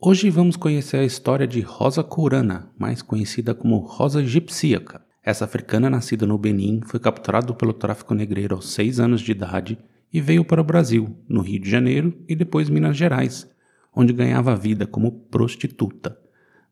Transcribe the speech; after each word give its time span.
Hoje 0.00 0.30
vamos 0.30 0.54
conhecer 0.54 0.98
a 0.98 1.04
história 1.04 1.44
de 1.44 1.60
Rosa 1.60 2.04
Courana, 2.04 2.70
mais 2.78 3.02
conhecida 3.02 3.52
como 3.52 3.78
Rosa 3.78 4.22
Egipsíaca. 4.22 5.02
Essa 5.24 5.44
africana 5.44 5.90
nascida 5.90 6.24
no 6.24 6.38
Benin 6.38 6.82
foi 6.86 7.00
capturada 7.00 7.52
pelo 7.52 7.72
tráfico 7.72 8.14
negreiro 8.14 8.54
aos 8.54 8.72
6 8.74 9.00
anos 9.00 9.20
de 9.20 9.32
idade 9.32 9.76
e 10.12 10.20
veio 10.20 10.44
para 10.44 10.60
o 10.60 10.64
Brasil, 10.64 11.16
no 11.28 11.40
Rio 11.40 11.60
de 11.60 11.68
Janeiro 11.68 12.14
e 12.28 12.36
depois 12.36 12.70
Minas 12.70 12.96
Gerais, 12.96 13.50
onde 13.92 14.12
ganhava 14.12 14.54
vida 14.54 14.86
como 14.86 15.10
prostituta. 15.10 16.16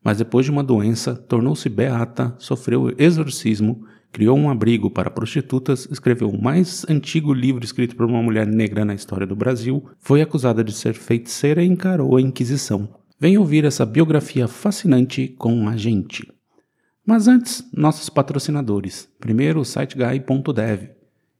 Mas 0.01 0.19
depois 0.19 0.45
de 0.45 0.51
uma 0.51 0.63
doença, 0.63 1.13
tornou-se 1.13 1.67
beata, 1.67 2.33
sofreu 2.39 2.95
exorcismo, 2.97 3.83
criou 4.09 4.37
um 4.37 4.49
abrigo 4.49 4.89
para 4.89 5.11
prostitutas, 5.11 5.85
escreveu 5.91 6.29
o 6.29 6.41
mais 6.41 6.85
antigo 6.87 7.33
livro 7.33 7.65
escrito 7.65 7.93
por 7.93 8.05
uma 8.05 8.23
mulher 8.23 8.47
negra 8.47 8.85
na 8.85 8.93
história 8.93 9.27
do 9.27 9.35
Brasil, 9.35 9.83
foi 9.99 10.21
acusada 10.21 10.63
de 10.63 10.71
ser 10.71 10.93
feiticeira 10.93 11.61
e 11.61 11.67
encarou 11.67 12.15
a 12.15 12.21
Inquisição. 12.21 12.87
Venha 13.19 13.39
ouvir 13.39 13.65
essa 13.65 13.83
biografia 13.83 14.47
fascinante 14.47 15.27
com 15.27 15.67
a 15.67 15.75
gente. 15.75 16.31
Mas 17.03 17.27
antes, 17.27 17.67
nossos 17.73 18.09
patrocinadores. 18.09 19.09
Primeiro, 19.19 19.59
o 19.59 19.65
siteguy.dev. 19.65 20.91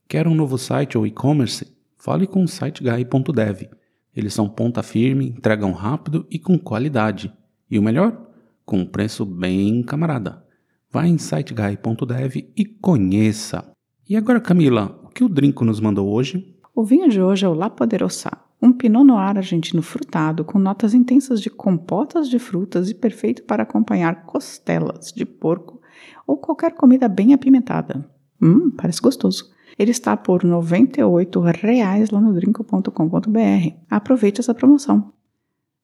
Quer 0.08 0.28
um 0.28 0.34
novo 0.34 0.58
site 0.58 0.98
ou 0.98 1.06
e-commerce? 1.06 1.68
Fale 1.96 2.26
com 2.26 2.44
o 2.44 2.48
siteguy.dev. 2.48 3.70
Eles 4.16 4.34
são 4.34 4.50
ponta 4.50 4.82
firme, 4.82 5.28
entregam 5.28 5.72
rápido 5.72 6.26
e 6.32 6.40
com 6.40 6.58
qualidade. 6.58 7.32
E 7.70 7.78
o 7.78 7.84
melhor? 7.84 8.28
Com 8.66 8.80
um 8.80 8.86
preço 8.86 9.23
bem 9.23 9.84
camarada. 9.84 10.44
Vá 10.90 11.06
em 11.06 11.20
siteguy.dev 11.20 12.54
e 12.58 12.66
conheça. 12.66 13.72
E 14.10 14.16
agora, 14.16 14.42
Camila, 14.42 15.00
o 15.04 15.10
que 15.10 15.23
o 15.23 15.30
Drinco 15.30 15.64
nos 15.64 15.80
mandou 15.80 16.12
hoje? 16.12 16.58
O 16.73 16.84
vinho 16.84 17.08
de 17.08 17.22
hoje 17.22 17.46
é 17.46 17.50
o 17.50 17.54
La 17.54 17.70
Poderosa, 17.70 18.32
um 18.62 18.74
Pinot 18.74 19.06
Noir 19.06 19.38
argentino 19.38 19.82
frutado 19.82 20.44
com 20.44 20.58
notas 20.58 20.94
intensas 20.94 21.42
de 21.42 21.50
compotas 21.50 22.30
de 22.30 22.40
frutas 22.40 22.90
e 22.90 22.96
perfeito 22.96 23.44
para 23.44 23.64
acompanhar 23.64 24.26
costelas 24.26 25.12
de 25.12 25.26
porco 25.26 25.82
ou 26.26 26.38
qualquer 26.38 26.74
comida 26.74 27.08
bem 27.08 27.34
apimentada. 27.34 28.10
Hum, 28.42 28.72
parece 28.72 29.02
gostoso. 29.02 29.52
Ele 29.78 29.92
está 29.92 30.18
por 30.18 30.44
98 30.44 31.40
reais 31.40 32.10
lá 32.10 32.20
no 32.20 32.34
drinco.com.br. 32.34 33.76
Aproveite 33.90 34.42
essa 34.42 34.54
promoção. 34.54 35.14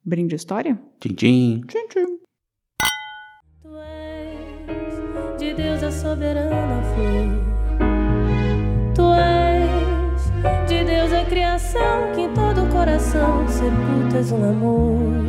Brinde 0.04 0.36
história? 0.36 0.80
Tchim, 1.00 1.14
tchim. 1.14 1.62
Tchim, 1.68 1.88
tchim. 1.88 2.20
Tu 3.62 3.70
és 3.78 5.38
de 5.40 5.54
Deus 5.54 5.84
a 5.84 5.92
soberana 5.92 6.82
flor. 6.94 7.44
Tu 8.96 9.14
és 9.14 10.68
de 10.68 10.84
Deus 10.84 11.14
a 11.14 11.26
criação 11.26 12.12
que 12.16 12.28
coração 12.84 13.48
sepultas 13.48 14.30
um 14.34 14.44
amor. 14.44 15.23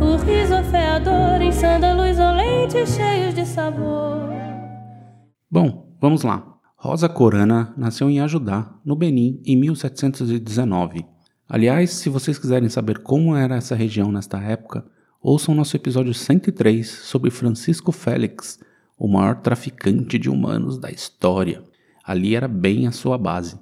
O 0.00 0.16
riso 0.18 0.54
afeador 0.54 1.42
em 1.42 1.50
sândalos 1.50 2.16
olentes 2.16 2.90
cheios 2.90 3.34
de 3.34 3.44
sabor. 3.44 4.28
Bom, 5.50 5.96
vamos 6.00 6.22
lá. 6.22 6.56
Rosa 6.76 7.08
Corana 7.08 7.74
nasceu 7.76 8.08
em 8.08 8.20
Ajudá, 8.20 8.72
no 8.84 8.94
Benin, 8.94 9.42
em 9.44 9.56
1719. 9.56 11.04
Aliás, 11.48 11.90
se 11.90 12.08
vocês 12.08 12.38
quiserem 12.38 12.68
saber 12.68 12.98
como 12.98 13.34
era 13.34 13.56
essa 13.56 13.74
região 13.74 14.12
nesta 14.12 14.38
época, 14.38 14.86
ouçam 15.20 15.56
nosso 15.56 15.76
episódio 15.76 16.14
103 16.14 16.88
sobre 16.88 17.32
Francisco 17.32 17.90
Félix, 17.90 18.60
o 18.96 19.08
maior 19.08 19.40
traficante 19.40 20.20
de 20.20 20.30
humanos 20.30 20.78
da 20.78 20.88
história. 20.88 21.64
Ali 22.04 22.36
era 22.36 22.46
bem 22.46 22.86
a 22.86 22.92
sua 22.92 23.18
base. 23.18 23.58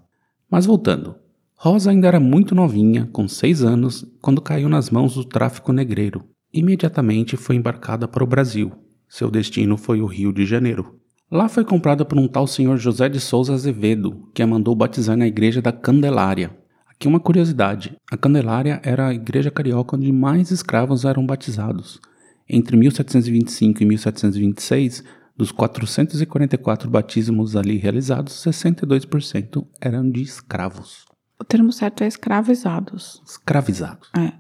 Mas 0.51 0.67
voltando, 0.67 1.22
Rosa 1.65 1.93
ainda 1.93 2.09
era 2.09 2.19
muito 2.19 2.57
novinha, 2.57 3.09
com 3.13 3.29
6 3.29 3.63
anos, 3.63 4.05
quando 4.21 4.43
caiu 4.43 4.69
nas 4.69 4.91
mãos 4.91 5.15
do 5.15 5.25
tráfico 5.25 5.73
negreiro. 5.73 6.25
Imediatamente 6.53 7.37
foi 7.37 7.55
embarcada 7.55 8.09
para 8.09 8.25
o 8.25 8.27
Brasil. 8.27 8.73
Seu 9.09 9.31
destino 9.31 9.77
foi 9.77 10.01
o 10.01 10.07
Rio 10.07 10.33
de 10.33 10.45
Janeiro. 10.45 10.99
Lá 11.31 11.49
foi 11.49 11.65
comprada 11.65 12.05
por 12.05 12.19
um 12.19 12.27
tal 12.27 12.49
senhor 12.49 12.79
José 12.79 13.09
de 13.09 13.21
Souza 13.21 13.55
Azevedo, 13.55 14.29
que 14.35 14.43
a 14.43 14.47
mandou 14.47 14.75
batizar 14.75 15.17
na 15.17 15.29
igreja 15.29 15.63
da 15.63 15.71
Candelária. 15.71 16.51
Aqui 16.91 17.07
uma 17.07 17.21
curiosidade: 17.21 17.97
a 18.11 18.17
Candelária 18.17 18.81
era 18.83 19.07
a 19.07 19.15
igreja 19.15 19.49
carioca 19.49 19.95
onde 19.95 20.11
mais 20.11 20.51
escravos 20.51 21.05
eram 21.05 21.25
batizados. 21.25 22.01
Entre 22.49 22.77
1725 22.77 23.85
e 23.85 23.87
1726, 23.87 25.05
dos 25.37 25.53
444 25.53 26.91
batismos 26.91 27.55
ali 27.55 27.77
realizados, 27.77 28.35
62% 28.45 29.65
eram 29.81 30.11
de 30.11 30.23
escravos. 30.23 31.12
O 31.43 31.45
termo 31.45 31.73
certo 31.73 32.05
é 32.05 32.07
escravizados. 32.07 33.21
Escravizados. 33.27 34.09
É. 34.17 34.33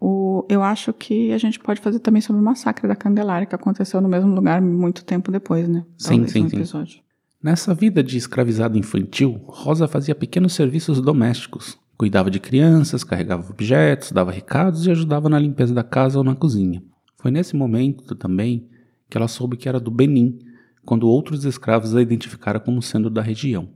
O, 0.00 0.46
eu 0.48 0.62
acho 0.62 0.90
que 0.90 1.30
a 1.30 1.36
gente 1.36 1.60
pode 1.60 1.82
fazer 1.82 1.98
também 1.98 2.22
sobre 2.22 2.40
o 2.40 2.44
massacre 2.44 2.88
da 2.88 2.96
Candelária, 2.96 3.46
que 3.46 3.54
aconteceu 3.54 4.00
no 4.00 4.08
mesmo 4.08 4.34
lugar 4.34 4.62
muito 4.62 5.04
tempo 5.04 5.30
depois, 5.30 5.68
né? 5.68 5.84
Sim, 5.98 6.24
Talvez 6.24 6.32
sim, 6.32 6.44
um 6.44 6.86
sim. 6.86 7.00
Nessa 7.42 7.74
vida 7.74 8.02
de 8.02 8.16
escravizado 8.16 8.78
infantil, 8.78 9.38
Rosa 9.46 9.86
fazia 9.86 10.14
pequenos 10.14 10.54
serviços 10.54 10.98
domésticos. 10.98 11.78
Cuidava 11.98 12.30
de 12.30 12.40
crianças, 12.40 13.04
carregava 13.04 13.50
objetos, 13.50 14.10
dava 14.10 14.32
recados 14.32 14.86
e 14.86 14.90
ajudava 14.90 15.28
na 15.28 15.38
limpeza 15.38 15.74
da 15.74 15.84
casa 15.84 16.16
ou 16.16 16.24
na 16.24 16.34
cozinha. 16.34 16.82
Foi 17.18 17.30
nesse 17.30 17.54
momento 17.54 18.14
também 18.14 18.66
que 19.10 19.18
ela 19.18 19.28
soube 19.28 19.58
que 19.58 19.68
era 19.68 19.78
do 19.78 19.90
Benin, 19.90 20.38
quando 20.86 21.06
outros 21.06 21.44
escravos 21.44 21.94
a 21.94 22.00
identificaram 22.00 22.60
como 22.60 22.80
sendo 22.80 23.10
da 23.10 23.20
região. 23.20 23.68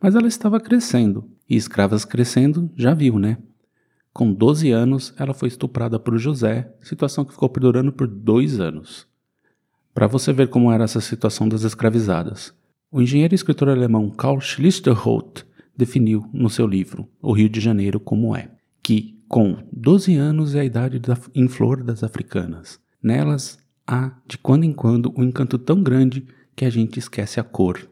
Mas 0.00 0.14
ela 0.14 0.28
estava 0.28 0.60
crescendo, 0.60 1.28
e 1.48 1.56
escravas 1.56 2.04
crescendo 2.04 2.70
já 2.76 2.94
viu, 2.94 3.18
né? 3.18 3.38
Com 4.12 4.32
12 4.32 4.70
anos, 4.70 5.14
ela 5.18 5.34
foi 5.34 5.48
estuprada 5.48 5.98
por 5.98 6.16
José, 6.18 6.72
situação 6.82 7.24
que 7.24 7.32
ficou 7.32 7.48
perdurando 7.48 7.92
por 7.92 8.06
dois 8.06 8.60
anos. 8.60 9.06
Para 9.92 10.06
você 10.06 10.32
ver 10.32 10.48
como 10.48 10.70
era 10.72 10.84
essa 10.84 11.00
situação 11.00 11.48
das 11.48 11.62
escravizadas, 11.62 12.54
o 12.90 13.02
engenheiro 13.02 13.34
e 13.34 13.36
escritor 13.36 13.68
alemão 13.68 14.10
Karl 14.10 14.40
Schlichterholt 14.40 15.42
definiu 15.76 16.28
no 16.32 16.48
seu 16.48 16.66
livro 16.66 17.08
O 17.20 17.32
Rio 17.32 17.48
de 17.48 17.60
Janeiro 17.60 18.00
como 18.00 18.34
é, 18.34 18.50
que 18.82 19.18
com 19.28 19.58
12 19.72 20.14
anos 20.14 20.54
é 20.54 20.60
a 20.60 20.64
idade 20.64 20.98
da, 20.98 21.18
em 21.34 21.48
flor 21.48 21.82
das 21.82 22.02
africanas. 22.02 22.80
Nelas 23.02 23.58
há, 23.86 24.12
de 24.26 24.38
quando 24.38 24.64
em 24.64 24.72
quando, 24.72 25.12
um 25.16 25.24
encanto 25.24 25.58
tão 25.58 25.82
grande 25.82 26.26
que 26.54 26.64
a 26.64 26.70
gente 26.70 26.98
esquece 26.98 27.38
a 27.38 27.44
cor. 27.44 27.88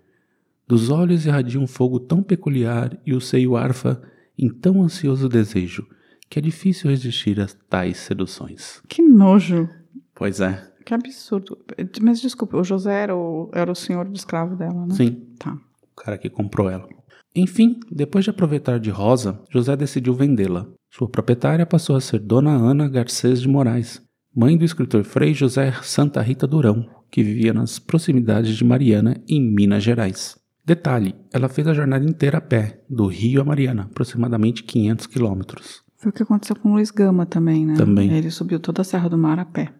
Dos 0.66 0.90
olhos 0.90 1.26
irradia 1.26 1.60
um 1.60 1.66
fogo 1.66 2.00
tão 2.00 2.22
peculiar 2.22 2.98
e 3.06 3.12
o 3.14 3.20
seio 3.20 3.56
arfa 3.56 4.00
em 4.38 4.48
tão 4.48 4.82
ansioso 4.82 5.28
desejo 5.28 5.86
que 6.28 6.38
é 6.38 6.42
difícil 6.42 6.90
resistir 6.90 7.40
a 7.40 7.46
tais 7.68 7.98
seduções. 7.98 8.80
Que 8.88 9.02
nojo. 9.02 9.68
Pois 10.14 10.40
é, 10.40 10.68
Que 10.84 10.92
absurdo. 10.94 11.56
Mas 12.02 12.20
desculpa, 12.20 12.56
o 12.56 12.64
José 12.64 13.02
era 13.02 13.14
o, 13.14 13.50
era 13.52 13.70
o 13.70 13.74
senhor 13.74 14.08
de 14.08 14.18
escravo 14.18 14.56
dela, 14.56 14.86
né? 14.86 14.94
sim, 14.94 15.26
Tá. 15.38 15.52
o 15.52 16.00
cara 16.02 16.18
que 16.18 16.28
comprou 16.28 16.68
ela. 16.68 16.88
Enfim, 17.36 17.78
depois 17.90 18.24
de 18.24 18.30
aproveitar 18.30 18.78
de 18.80 18.90
Rosa, 18.90 19.40
José 19.50 19.76
decidiu 19.76 20.14
vendê-la. 20.14 20.66
Sua 20.90 21.08
proprietária 21.08 21.66
passou 21.66 21.96
a 21.96 22.00
ser 22.00 22.20
Dona 22.20 22.52
Ana 22.52 22.88
Garcês 22.88 23.40
de 23.40 23.48
Moraes, 23.48 24.00
mãe 24.34 24.56
do 24.56 24.64
escritor 24.64 25.04
Frei 25.04 25.34
José 25.34 25.72
Santa 25.82 26.20
Rita 26.22 26.46
Durão, 26.46 26.84
que 27.10 27.22
vivia 27.22 27.52
nas 27.52 27.78
proximidades 27.78 28.56
de 28.56 28.64
Mariana, 28.64 29.20
em 29.28 29.40
Minas 29.40 29.82
Gerais. 29.82 30.36
Detalhe, 30.64 31.14
ela 31.30 31.48
fez 31.48 31.66
a 31.68 31.74
jornada 31.74 32.04
inteira 32.04 32.38
a 32.38 32.40
pé, 32.40 32.82
do 32.88 33.06
Rio 33.06 33.42
a 33.42 33.44
Mariana, 33.44 33.82
aproximadamente 33.82 34.62
500 34.62 35.06
quilômetros. 35.06 35.84
Foi 35.96 36.10
o 36.10 36.12
que 36.12 36.22
aconteceu 36.22 36.56
com 36.56 36.70
o 36.70 36.74
Luiz 36.74 36.90
Gama 36.90 37.26
também, 37.26 37.66
né? 37.66 37.74
Também. 37.74 38.10
Ele 38.10 38.30
subiu 38.30 38.58
toda 38.58 38.80
a 38.80 38.84
Serra 38.84 39.08
do 39.08 39.18
Mar 39.18 39.38
a 39.38 39.44
pé. 39.44 39.74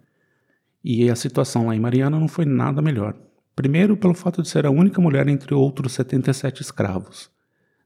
E 0.82 1.10
a 1.10 1.16
situação 1.16 1.66
lá 1.66 1.74
em 1.74 1.80
Mariana 1.80 2.20
não 2.20 2.28
foi 2.28 2.44
nada 2.44 2.82
melhor. 2.82 3.16
Primeiro, 3.56 3.96
pelo 3.96 4.14
fato 4.14 4.42
de 4.42 4.48
ser 4.48 4.66
a 4.66 4.70
única 4.70 5.00
mulher 5.00 5.26
entre 5.28 5.54
outros 5.54 5.92
77 5.92 6.60
escravos. 6.60 7.30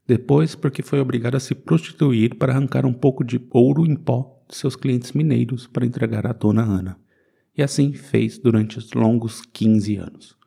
Depois, 0.05 0.55
porque 0.55 0.81
foi 0.81 0.99
obrigada 0.99 1.37
a 1.37 1.39
se 1.39 1.53
prostituir 1.53 2.35
para 2.35 2.51
arrancar 2.51 2.85
um 2.85 2.93
pouco 2.93 3.23
de 3.23 3.39
ouro 3.51 3.85
em 3.85 3.95
pó 3.95 4.43
de 4.49 4.55
seus 4.57 4.75
clientes 4.75 5.13
mineiros 5.13 5.67
para 5.67 5.85
entregar 5.85 6.25
à 6.25 6.33
dona 6.33 6.63
Ana. 6.63 6.97
E 7.55 7.61
assim 7.61 7.93
fez 7.93 8.39
durante 8.39 8.77
os 8.77 8.91
longos 8.93 9.41
15 9.53 9.97
anos. 9.97 10.38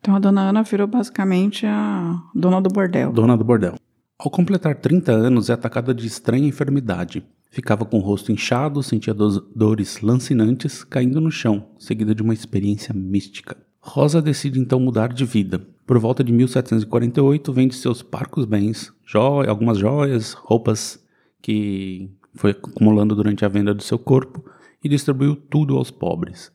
Então 0.00 0.14
a 0.16 0.18
dona 0.18 0.42
Ana 0.48 0.62
virou 0.62 0.86
basicamente 0.86 1.66
a 1.66 2.20
dona 2.34 2.60
do 2.60 2.70
bordel. 2.70 3.12
Dona 3.12 3.36
do 3.36 3.44
bordel. 3.44 3.74
Ao 4.18 4.30
completar 4.30 4.74
30 4.76 5.12
anos, 5.12 5.50
é 5.50 5.52
atacada 5.52 5.94
de 5.94 6.06
estranha 6.06 6.46
enfermidade. 6.48 7.22
Ficava 7.50 7.84
com 7.84 7.98
o 7.98 8.00
rosto 8.02 8.30
inchado, 8.30 8.82
sentia 8.82 9.12
do- 9.12 9.40
dores 9.54 10.00
lancinantes, 10.00 10.84
caindo 10.84 11.20
no 11.20 11.30
chão, 11.30 11.66
seguida 11.78 12.14
de 12.14 12.22
uma 12.22 12.32
experiência 12.34 12.94
mística. 12.94 13.56
Rosa 13.80 14.20
decide 14.22 14.60
então 14.60 14.78
mudar 14.78 15.12
de 15.12 15.24
vida. 15.24 15.58
Por 15.86 15.98
volta 15.98 16.22
de 16.22 16.32
1748, 16.32 17.52
vende 17.52 17.74
seus 17.74 18.02
parcos 18.02 18.44
bens, 18.44 18.92
joias, 19.04 19.48
algumas 19.48 19.78
joias, 19.78 20.32
roupas 20.32 21.02
que 21.42 22.10
foi 22.34 22.52
acumulando 22.52 23.16
durante 23.16 23.44
a 23.44 23.48
venda 23.48 23.74
do 23.74 23.82
seu 23.82 23.98
corpo 23.98 24.44
e 24.84 24.88
distribuiu 24.88 25.34
tudo 25.34 25.76
aos 25.76 25.90
pobres. 25.90 26.52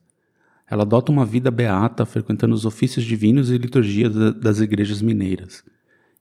Ela 0.69 0.83
adota 0.83 1.11
uma 1.11 1.25
vida 1.25 1.51
beata, 1.51 2.05
frequentando 2.05 2.55
os 2.55 2.65
ofícios 2.65 3.05
divinos 3.05 3.51
e 3.51 3.57
liturgias 3.57 4.13
das 4.35 4.59
igrejas 4.59 5.01
mineiras. 5.01 5.63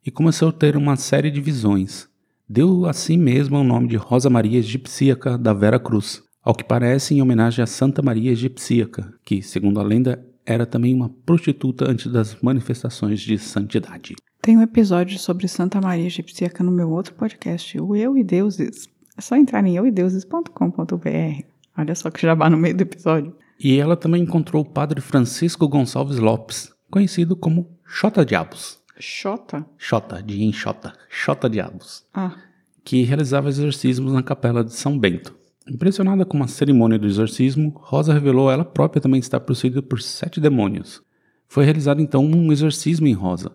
E 0.04 0.10
começou 0.10 0.48
a 0.48 0.52
ter 0.52 0.76
uma 0.76 0.96
série 0.96 1.30
de 1.30 1.40
visões. 1.40 2.08
Deu 2.46 2.84
a 2.84 2.92
si 2.92 3.16
mesma 3.16 3.60
o 3.60 3.64
nome 3.64 3.88
de 3.88 3.96
Rosa 3.96 4.28
Maria 4.28 4.58
Egipsíaca 4.58 5.38
da 5.38 5.54
Vera 5.54 5.78
Cruz, 5.78 6.22
ao 6.42 6.54
que 6.54 6.62
parece 6.62 7.14
em 7.14 7.22
homenagem 7.22 7.62
a 7.62 7.66
Santa 7.66 8.02
Maria 8.02 8.32
Egipsíaca, 8.32 9.14
que, 9.24 9.40
segundo 9.40 9.80
a 9.80 9.82
lenda, 9.82 10.22
era 10.44 10.66
também 10.66 10.94
uma 10.94 11.08
prostituta 11.08 11.90
antes 11.90 12.12
das 12.12 12.36
manifestações 12.42 13.20
de 13.20 13.38
santidade. 13.38 14.14
Tem 14.42 14.58
um 14.58 14.62
episódio 14.62 15.18
sobre 15.18 15.48
Santa 15.48 15.80
Maria 15.80 16.04
Egipsíaca 16.04 16.62
no 16.62 16.70
meu 16.70 16.90
outro 16.90 17.14
podcast, 17.14 17.80
o 17.80 17.96
Eu 17.96 18.14
e 18.18 18.22
Deuses. 18.22 18.90
É 19.16 19.22
só 19.22 19.36
entrar 19.36 19.64
em 19.64 19.76
euideuses.com.br. 19.76 21.44
Olha 21.78 21.94
só 21.94 22.10
que 22.10 22.20
jabá 22.20 22.50
no 22.50 22.58
meio 22.58 22.76
do 22.76 22.82
episódio. 22.82 23.34
E 23.58 23.78
ela 23.78 23.96
também 23.96 24.22
encontrou 24.22 24.62
o 24.62 24.68
padre 24.68 25.00
Francisco 25.00 25.68
Gonçalves 25.68 26.18
Lopes, 26.18 26.72
conhecido 26.90 27.36
como 27.36 27.70
Xota 27.84 28.24
Diabos. 28.24 28.80
Xota? 28.98 29.66
Xota, 29.76 30.22
de 30.22 30.42
enxota. 30.44 30.92
Xota 31.08 31.48
Diabos. 31.48 32.04
Ah. 32.12 32.36
Que 32.84 33.02
realizava 33.02 33.48
exorcismos 33.48 34.12
na 34.12 34.22
capela 34.22 34.64
de 34.64 34.72
São 34.72 34.98
Bento. 34.98 35.34
Impressionada 35.68 36.26
com 36.26 36.42
a 36.42 36.46
cerimônia 36.46 36.98
do 36.98 37.06
exorcismo, 37.06 37.72
Rosa 37.76 38.12
revelou 38.12 38.50
ela 38.50 38.64
própria 38.64 39.00
também 39.00 39.18
estar 39.18 39.40
possuída 39.40 39.80
por 39.80 40.00
sete 40.02 40.38
demônios. 40.38 41.02
Foi 41.48 41.64
realizado 41.64 42.02
então 42.02 42.24
um 42.24 42.52
exorcismo 42.52 43.06
em 43.06 43.14
Rosa. 43.14 43.50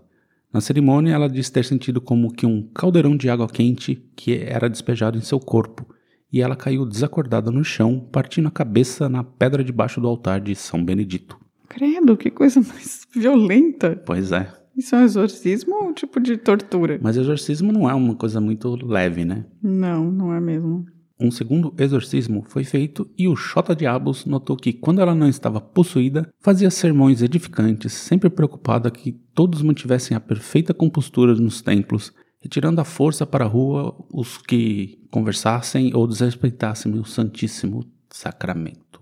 Na 0.51 0.59
cerimônia, 0.59 1.13
ela 1.13 1.29
diz 1.29 1.49
ter 1.51 1.63
sentido 1.63 2.01
como 2.01 2.33
que 2.33 2.45
um 2.45 2.63
caldeirão 2.73 3.15
de 3.15 3.29
água 3.29 3.47
quente 3.47 4.03
que 4.15 4.33
era 4.35 4.67
despejado 4.67 5.17
em 5.17 5.21
seu 5.21 5.39
corpo, 5.39 5.85
e 6.31 6.41
ela 6.41 6.55
caiu 6.55 6.85
desacordada 6.85 7.51
no 7.51 7.63
chão, 7.63 8.07
partindo 8.11 8.47
a 8.47 8.51
cabeça 8.51 9.09
na 9.09 9.23
pedra 9.23 9.63
debaixo 9.63 9.99
do 9.99 10.07
altar 10.07 10.39
de 10.39 10.55
São 10.55 10.83
Benedito. 10.83 11.37
Credo, 11.67 12.17
que 12.17 12.29
coisa 12.29 12.61
mais 12.61 13.07
violenta. 13.13 14.01
Pois 14.05 14.31
é. 14.31 14.51
Isso 14.75 14.95
é 14.95 14.99
um 14.99 15.03
exorcismo 15.03 15.75
ou 15.75 15.89
um 15.89 15.93
tipo 15.93 16.19
de 16.19 16.37
tortura? 16.37 16.99
Mas 17.01 17.17
exorcismo 17.17 17.71
não 17.71 17.89
é 17.89 17.93
uma 17.93 18.15
coisa 18.15 18.39
muito 18.39 18.75
leve, 18.85 19.25
né? 19.25 19.45
Não, 19.61 20.09
não 20.09 20.33
é 20.33 20.39
mesmo. 20.39 20.85
Um 21.19 21.29
segundo 21.29 21.73
exorcismo 21.77 22.45
foi 22.47 22.63
feito 22.63 23.09
e 23.17 23.27
o 23.27 23.35
Xota 23.35 23.75
Diabos 23.75 24.25
notou 24.25 24.55
que, 24.55 24.71
quando 24.71 25.01
ela 25.01 25.13
não 25.13 25.27
estava 25.27 25.59
possuída, 25.59 26.29
fazia 26.39 26.69
sermões 26.69 27.21
edificantes, 27.21 27.91
sempre 27.91 28.29
preocupada 28.29 28.89
que 28.89 29.11
todos 29.35 29.61
mantivessem 29.61 30.15
a 30.15 30.19
perfeita 30.21 30.73
compostura 30.73 31.35
nos 31.35 31.61
templos, 31.61 32.13
retirando 32.39 32.79
a 32.79 32.85
força 32.85 33.25
para 33.25 33.45
a 33.45 33.47
rua 33.47 33.95
os 34.13 34.37
que 34.37 34.99
conversassem 35.11 35.93
ou 35.93 36.07
desrespeitassem 36.07 36.97
o 36.97 37.05
Santíssimo 37.05 37.85
Sacramento. 38.09 39.01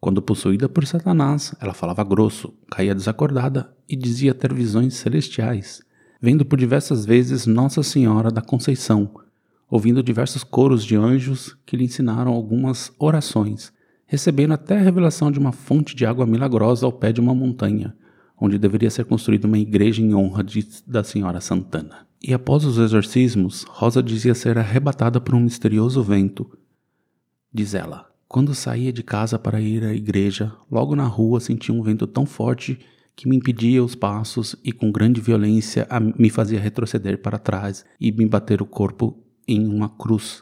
Quando 0.00 0.22
possuída 0.22 0.68
por 0.68 0.86
Satanás, 0.86 1.54
ela 1.60 1.74
falava 1.74 2.04
grosso, 2.04 2.54
caía 2.70 2.94
desacordada 2.94 3.74
e 3.88 3.96
dizia 3.96 4.32
ter 4.32 4.54
visões 4.54 4.94
celestiais, 4.94 5.82
vendo 6.20 6.44
por 6.44 6.58
diversas 6.58 7.04
vezes 7.04 7.46
Nossa 7.46 7.82
Senhora 7.82 8.30
da 8.30 8.40
Conceição, 8.40 9.10
ouvindo 9.68 10.02
diversos 10.02 10.44
coros 10.44 10.84
de 10.84 10.96
anjos 10.96 11.56
que 11.66 11.76
lhe 11.76 11.84
ensinaram 11.84 12.32
algumas 12.32 12.92
orações, 12.98 13.72
recebendo 14.06 14.54
até 14.54 14.78
a 14.78 14.82
revelação 14.82 15.32
de 15.32 15.38
uma 15.38 15.52
fonte 15.52 15.94
de 15.96 16.06
água 16.06 16.24
milagrosa 16.24 16.86
ao 16.86 16.92
pé 16.92 17.12
de 17.12 17.20
uma 17.20 17.34
montanha, 17.34 17.94
onde 18.40 18.56
deveria 18.56 18.90
ser 18.90 19.04
construída 19.04 19.48
uma 19.48 19.58
igreja 19.58 20.00
em 20.00 20.14
honra 20.14 20.44
de, 20.44 20.66
da 20.86 21.02
Senhora 21.02 21.40
Santana. 21.40 22.07
E 22.20 22.34
após 22.34 22.64
os 22.64 22.78
exorcismos, 22.78 23.64
Rosa 23.68 24.02
dizia 24.02 24.34
ser 24.34 24.58
arrebatada 24.58 25.20
por 25.20 25.34
um 25.34 25.40
misterioso 25.40 26.02
vento. 26.02 26.50
Diz 27.52 27.74
ela: 27.74 28.10
Quando 28.26 28.54
saía 28.54 28.92
de 28.92 29.02
casa 29.02 29.38
para 29.38 29.60
ir 29.60 29.84
à 29.84 29.94
igreja, 29.94 30.52
logo 30.70 30.96
na 30.96 31.06
rua 31.06 31.40
senti 31.40 31.70
um 31.70 31.82
vento 31.82 32.06
tão 32.06 32.26
forte 32.26 32.78
que 33.14 33.28
me 33.28 33.36
impedia 33.36 33.82
os 33.82 33.94
passos 33.94 34.54
e 34.64 34.72
com 34.72 34.92
grande 34.92 35.20
violência 35.20 35.88
me 36.16 36.30
fazia 36.30 36.60
retroceder 36.60 37.18
para 37.20 37.38
trás 37.38 37.84
e 38.00 38.12
me 38.12 38.26
bater 38.26 38.62
o 38.62 38.66
corpo 38.66 39.18
em 39.46 39.66
uma 39.66 39.88
cruz, 39.88 40.40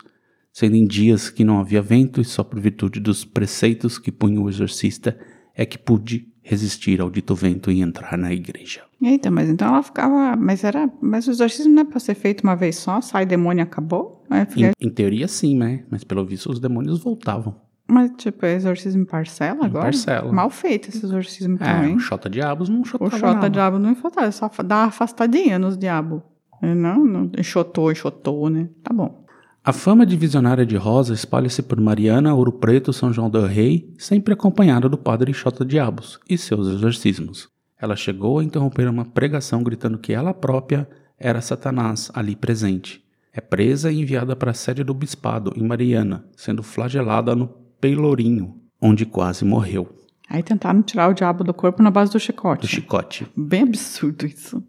sendo 0.52 0.76
em 0.76 0.86
dias 0.86 1.30
que 1.30 1.44
não 1.44 1.58
havia 1.58 1.80
vento 1.80 2.20
e 2.20 2.24
só 2.24 2.44
por 2.44 2.60
virtude 2.60 3.00
dos 3.00 3.24
preceitos 3.24 3.98
que 3.98 4.12
punha 4.12 4.40
o 4.40 4.48
exorcista 4.48 5.18
é 5.56 5.64
que 5.64 5.78
pude 5.78 6.28
resistir 6.42 7.00
ao 7.00 7.10
dito 7.10 7.34
vento 7.34 7.72
e 7.72 7.80
entrar 7.80 8.16
na 8.16 8.32
igreja. 8.32 8.82
Eita, 9.02 9.30
mas 9.30 9.48
então 9.48 9.68
ela 9.68 9.82
ficava. 9.82 10.36
Mas 10.36 10.62
era. 10.62 10.88
Mas 11.00 11.26
o 11.26 11.30
exorcismo 11.30 11.74
não 11.74 11.82
é 11.82 11.84
para 11.84 11.98
ser 11.98 12.14
feito 12.14 12.42
uma 12.42 12.54
vez 12.54 12.76
só? 12.76 13.00
Sai 13.00 13.26
demônio 13.26 13.62
e 13.62 13.64
acabou? 13.64 14.24
É, 14.30 14.42
em, 14.60 14.72
em, 14.86 14.90
teoria, 14.90 15.26
sim, 15.26 15.56
né? 15.56 15.84
Mas 15.90 16.04
pelo 16.04 16.24
visto 16.24 16.50
os 16.50 16.60
demônios 16.60 17.02
voltavam. 17.02 17.56
Mas, 17.88 18.10
tipo, 18.16 18.44
é 18.44 18.54
exorcismo 18.54 19.02
em 19.02 19.04
parcela 19.04 19.62
em 19.62 19.66
agora? 19.66 19.84
parcela. 19.84 20.32
Mal 20.32 20.50
feito 20.50 20.88
esse 20.88 21.04
exorcismo 21.04 21.56
é, 21.56 21.58
também. 21.58 21.94
O 21.94 22.00
Xota 22.00 22.28
Diabos 22.28 22.68
não 22.68 22.84
chotava 22.84 23.14
O 23.14 23.18
Xota. 23.18 23.48
Diabo 23.48 23.78
não 23.78 23.90
enfotava, 23.90 24.30
só 24.32 24.50
dá 24.64 24.78
uma 24.78 24.86
afastadinha 24.86 25.58
nos 25.58 25.78
diabos. 25.78 26.20
Não, 26.60 27.04
não, 27.04 27.30
enxotou, 27.38 27.92
enxotou, 27.92 28.50
né? 28.50 28.68
Tá 28.82 28.92
bom. 28.92 29.25
A 29.68 29.72
fama 29.72 30.06
de 30.06 30.16
visionária 30.16 30.64
de 30.64 30.76
Rosa 30.76 31.12
espalha-se 31.12 31.60
por 31.60 31.80
Mariana, 31.80 32.32
Ouro 32.32 32.52
Preto, 32.52 32.92
São 32.92 33.12
João 33.12 33.28
del 33.28 33.46
Rei, 33.46 33.92
sempre 33.98 34.32
acompanhada 34.32 34.88
do 34.88 34.96
padre 34.96 35.34
Xota 35.34 35.64
Diabos 35.64 36.20
e 36.30 36.38
seus 36.38 36.68
exorcismos. 36.68 37.48
Ela 37.76 37.96
chegou 37.96 38.38
a 38.38 38.44
interromper 38.44 38.88
uma 38.88 39.04
pregação 39.04 39.64
gritando 39.64 39.98
que 39.98 40.12
ela 40.12 40.32
própria 40.32 40.88
era 41.18 41.40
Satanás 41.40 42.12
ali 42.14 42.36
presente. 42.36 43.04
É 43.32 43.40
presa 43.40 43.90
e 43.90 44.00
enviada 44.00 44.36
para 44.36 44.52
a 44.52 44.54
sede 44.54 44.84
do 44.84 44.94
bispado, 44.94 45.52
em 45.56 45.66
Mariana, 45.66 46.24
sendo 46.36 46.62
flagelada 46.62 47.34
no 47.34 47.48
Peilourinho, 47.80 48.60
onde 48.80 49.04
quase 49.04 49.44
morreu. 49.44 49.88
Aí 50.30 50.44
tentaram 50.44 50.80
tirar 50.80 51.10
o 51.10 51.12
diabo 51.12 51.42
do 51.42 51.52
corpo 51.52 51.82
na 51.82 51.90
base 51.90 52.12
do 52.12 52.20
chicote. 52.20 52.60
Do 52.60 52.68
chicote. 52.68 53.26
Bem 53.36 53.62
absurdo 53.62 54.26
isso. 54.26 54.62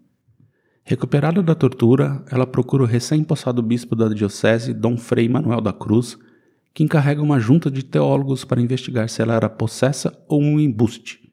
Recuperada 0.90 1.44
da 1.44 1.54
tortura, 1.54 2.24
ela 2.32 2.48
procura 2.48 2.84
o 2.84 2.86
recém-possado 2.86 3.62
bispo 3.62 3.94
da 3.94 4.08
diocese, 4.08 4.74
Dom 4.74 4.96
Frei 4.96 5.28
Manuel 5.28 5.60
da 5.60 5.74
Cruz, 5.74 6.18
que 6.74 6.82
encarrega 6.82 7.22
uma 7.22 7.42
junta 7.42 7.70
de 7.70 7.84
teólogos 7.84 8.46
para 8.46 8.62
investigar 8.62 9.10
se 9.10 9.22
ela 9.22 9.34
era 9.34 9.50
possessa 9.50 10.18
ou 10.30 10.42
um 10.42 10.58
embuste. 10.58 11.30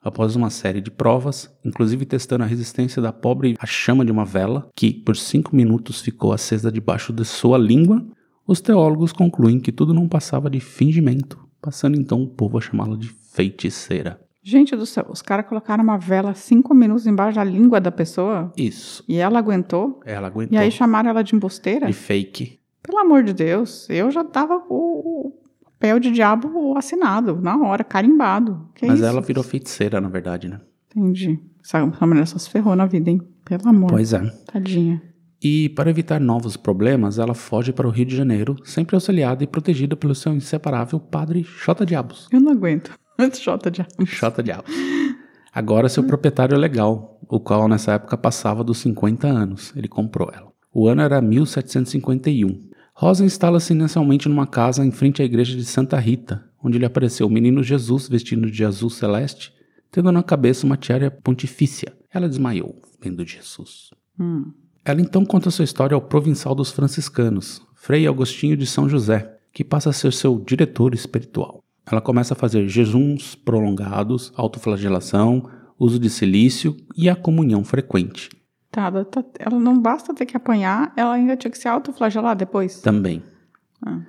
Após 0.00 0.34
uma 0.34 0.48
série 0.48 0.80
de 0.80 0.90
provas, 0.90 1.54
inclusive 1.62 2.06
testando 2.06 2.44
a 2.44 2.46
resistência 2.46 3.02
da 3.02 3.12
pobre 3.12 3.54
à 3.58 3.66
chama 3.66 4.02
de 4.02 4.10
uma 4.10 4.24
vela, 4.24 4.70
que 4.74 4.94
por 4.94 5.14
cinco 5.14 5.54
minutos 5.54 6.00
ficou 6.00 6.32
acesa 6.32 6.72
debaixo 6.72 7.12
de 7.12 7.26
sua 7.26 7.58
língua, 7.58 8.02
os 8.46 8.62
teólogos 8.62 9.12
concluem 9.12 9.60
que 9.60 9.72
tudo 9.72 9.92
não 9.92 10.08
passava 10.08 10.48
de 10.48 10.58
fingimento, 10.58 11.46
passando 11.60 12.00
então 12.00 12.22
o 12.22 12.30
povo 12.30 12.56
a 12.56 12.62
chamá-la 12.62 12.96
de 12.96 13.08
feiticeira. 13.08 14.25
Gente 14.48 14.76
do 14.76 14.86
céu, 14.86 15.08
os 15.10 15.20
caras 15.20 15.44
colocaram 15.44 15.82
uma 15.82 15.98
vela 15.98 16.32
cinco 16.32 16.72
minutos 16.72 17.04
embaixo 17.04 17.34
da 17.34 17.42
língua 17.42 17.80
da 17.80 17.90
pessoa? 17.90 18.52
Isso. 18.56 19.02
E 19.08 19.16
ela 19.16 19.40
aguentou? 19.40 19.98
Ela 20.06 20.28
aguentou. 20.28 20.56
E 20.56 20.56
aí 20.56 20.70
chamaram 20.70 21.10
ela 21.10 21.24
de 21.24 21.34
embusteira? 21.34 21.88
De 21.88 21.92
fake. 21.92 22.60
Pelo 22.80 23.00
amor 23.00 23.24
de 23.24 23.32
Deus, 23.32 23.90
eu 23.90 24.08
já 24.08 24.22
tava 24.22 24.62
o 24.70 25.32
papel 25.64 25.98
de 25.98 26.12
diabo 26.12 26.78
assinado, 26.78 27.40
na 27.42 27.58
hora, 27.58 27.82
carimbado. 27.82 28.68
Que 28.76 28.86
Mas 28.86 29.00
isso? 29.00 29.08
ela 29.08 29.20
virou 29.20 29.42
feiticeira, 29.42 30.00
na 30.00 30.08
verdade, 30.08 30.48
né? 30.48 30.60
Entendi. 30.94 31.40
Essa, 31.60 31.78
essa 31.78 32.06
mulher 32.06 32.28
só 32.28 32.38
se 32.38 32.48
ferrou 32.48 32.76
na 32.76 32.86
vida, 32.86 33.10
hein? 33.10 33.20
Pelo 33.44 33.68
amor. 33.68 33.90
Pois 33.90 34.12
é. 34.12 34.30
Tadinha. 34.46 35.02
E 35.42 35.70
para 35.70 35.90
evitar 35.90 36.20
novos 36.20 36.56
problemas, 36.56 37.18
ela 37.18 37.34
foge 37.34 37.72
para 37.72 37.88
o 37.88 37.90
Rio 37.90 38.06
de 38.06 38.14
Janeiro, 38.14 38.54
sempre 38.62 38.94
auxiliada 38.94 39.42
e 39.42 39.46
protegida 39.48 39.96
pelo 39.96 40.14
seu 40.14 40.32
inseparável 40.32 41.00
padre 41.00 41.42
Xota 41.42 41.84
Diabos. 41.84 42.28
Eu 42.30 42.40
não 42.40 42.52
aguento. 42.52 42.96
Xota 43.34 43.70
Diabos. 43.70 44.08
Xota 44.08 44.42
Diabos. 44.42 44.74
Agora 45.52 45.88
seu 45.88 46.04
proprietário 46.04 46.56
legal, 46.58 47.18
o 47.28 47.40
qual 47.40 47.66
nessa 47.66 47.92
época 47.94 48.16
passava 48.16 48.62
dos 48.62 48.78
50 48.78 49.26
anos. 49.26 49.72
Ele 49.74 49.88
comprou 49.88 50.30
ela. 50.32 50.52
O 50.72 50.86
ano 50.86 51.00
era 51.00 51.20
1751. 51.20 52.68
Rosa 52.92 53.24
instala-se 53.24 53.72
inicialmente 53.72 54.28
numa 54.28 54.46
casa 54.46 54.84
em 54.84 54.90
frente 54.90 55.22
à 55.22 55.24
igreja 55.24 55.56
de 55.56 55.64
Santa 55.64 55.98
Rita, 55.98 56.44
onde 56.62 56.78
lhe 56.78 56.84
apareceu 56.84 57.26
o 57.26 57.30
menino 57.30 57.62
Jesus 57.62 58.08
vestido 58.08 58.50
de 58.50 58.64
azul 58.64 58.90
celeste, 58.90 59.52
tendo 59.90 60.12
na 60.12 60.22
cabeça 60.22 60.66
uma 60.66 60.76
tiara 60.76 61.10
pontifícia. 61.10 61.96
Ela 62.12 62.28
desmaiou, 62.28 62.80
vendo 63.00 63.24
Jesus. 63.26 63.90
Hum. 64.18 64.52
Ela 64.84 65.00
então 65.00 65.24
conta 65.24 65.50
sua 65.50 65.64
história 65.64 65.94
ao 65.94 66.00
provincial 66.00 66.54
dos 66.54 66.70
franciscanos, 66.70 67.60
Frei 67.74 68.06
Agostinho 68.06 68.56
de 68.56 68.66
São 68.66 68.88
José, 68.88 69.38
que 69.52 69.64
passa 69.64 69.90
a 69.90 69.92
ser 69.92 70.12
seu 70.12 70.38
diretor 70.38 70.94
espiritual. 70.94 71.62
Ela 71.90 72.00
começa 72.00 72.34
a 72.34 72.36
fazer 72.36 72.68
jejuns 72.68 73.34
prolongados, 73.36 74.32
autoflagelação, 74.36 75.48
uso 75.78 75.98
de 75.98 76.10
silício 76.10 76.76
e 76.96 77.08
a 77.08 77.14
comunhão 77.14 77.62
frequente. 77.62 78.28
Tá, 78.70 78.86
ela, 78.86 79.04
tá, 79.04 79.24
ela 79.38 79.58
não 79.58 79.80
basta 79.80 80.12
ter 80.12 80.26
que 80.26 80.36
apanhar, 80.36 80.92
ela 80.96 81.14
ainda 81.14 81.36
tinha 81.36 81.50
que 81.50 81.58
se 81.58 81.68
autoflagelar 81.68 82.36
depois? 82.36 82.80
Também. 82.80 83.22
Ah. 83.84 84.00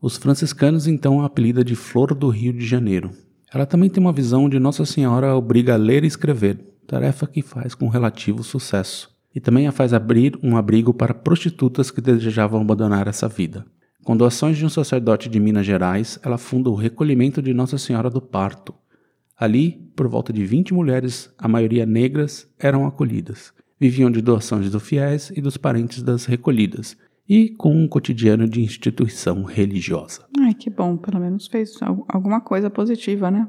Os 0.00 0.16
franciscanos 0.16 0.86
então 0.86 1.20
a 1.20 1.26
apelida 1.26 1.62
de 1.62 1.74
Flor 1.74 2.14
do 2.14 2.28
Rio 2.28 2.52
de 2.52 2.66
Janeiro. 2.66 3.10
Ela 3.52 3.66
também 3.66 3.90
tem 3.90 4.02
uma 4.02 4.12
visão 4.12 4.44
onde 4.44 4.58
Nossa 4.58 4.84
Senhora 4.84 5.36
obriga 5.36 5.74
a 5.74 5.76
ler 5.76 6.04
e 6.04 6.06
escrever, 6.06 6.58
tarefa 6.86 7.26
que 7.26 7.42
faz 7.42 7.74
com 7.74 7.88
relativo 7.88 8.42
sucesso. 8.42 9.10
E 9.34 9.40
também 9.40 9.68
a 9.68 9.72
faz 9.72 9.92
abrir 9.92 10.38
um 10.42 10.56
abrigo 10.56 10.94
para 10.94 11.14
prostitutas 11.14 11.90
que 11.90 12.00
desejavam 12.00 12.60
abandonar 12.60 13.06
essa 13.06 13.28
vida. 13.28 13.66
Com 14.08 14.16
doações 14.16 14.56
de 14.56 14.64
um 14.64 14.70
sacerdote 14.70 15.28
de 15.28 15.38
Minas 15.38 15.66
Gerais, 15.66 16.18
ela 16.22 16.38
funda 16.38 16.70
o 16.70 16.74
Recolhimento 16.74 17.42
de 17.42 17.52
Nossa 17.52 17.76
Senhora 17.76 18.08
do 18.08 18.22
Parto. 18.22 18.74
Ali, 19.36 19.86
por 19.94 20.08
volta 20.08 20.32
de 20.32 20.46
20 20.46 20.72
mulheres, 20.72 21.30
a 21.36 21.46
maioria 21.46 21.84
negras, 21.84 22.50
eram 22.58 22.86
acolhidas. 22.86 23.52
Viviam 23.78 24.10
de 24.10 24.22
doações 24.22 24.70
dos 24.70 24.82
fiéis 24.82 25.30
e 25.36 25.42
dos 25.42 25.58
parentes 25.58 26.02
das 26.02 26.24
recolhidas, 26.24 26.96
e 27.28 27.50
com 27.50 27.76
um 27.76 27.86
cotidiano 27.86 28.48
de 28.48 28.62
instituição 28.62 29.42
religiosa. 29.42 30.24
Ai, 30.40 30.54
que 30.54 30.70
bom, 30.70 30.96
pelo 30.96 31.20
menos 31.20 31.46
fez 31.46 31.78
alguma 32.08 32.40
coisa 32.40 32.70
positiva, 32.70 33.30
né? 33.30 33.46